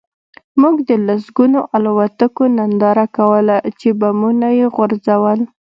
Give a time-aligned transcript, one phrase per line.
[0.61, 5.39] موږ د لسګونو الوتکو ننداره کوله چې بمونه یې غورځول